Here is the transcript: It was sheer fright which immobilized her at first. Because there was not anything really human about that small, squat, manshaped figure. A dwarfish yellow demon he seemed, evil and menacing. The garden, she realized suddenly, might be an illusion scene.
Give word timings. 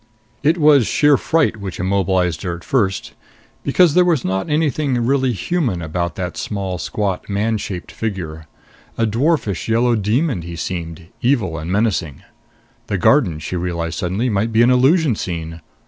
It 0.41 0.57
was 0.57 0.87
sheer 0.87 1.15
fright 1.15 1.57
which 1.57 1.79
immobilized 1.79 2.41
her 2.41 2.55
at 2.55 2.63
first. 2.63 3.13
Because 3.61 3.93
there 3.93 4.03
was 4.03 4.25
not 4.25 4.49
anything 4.49 4.95
really 5.05 5.31
human 5.31 5.79
about 5.79 6.15
that 6.15 6.37
small, 6.37 6.79
squat, 6.79 7.29
manshaped 7.29 7.91
figure. 7.91 8.47
A 8.97 9.05
dwarfish 9.05 9.67
yellow 9.69 9.95
demon 9.95 10.41
he 10.41 10.55
seemed, 10.55 11.09
evil 11.21 11.55
and 11.59 11.71
menacing. 11.71 12.23
The 12.87 12.97
garden, 12.97 13.37
she 13.37 13.55
realized 13.55 13.99
suddenly, 13.99 14.27
might 14.27 14.51
be 14.51 14.63
an 14.63 14.71
illusion 14.71 15.13
scene. 15.13 15.61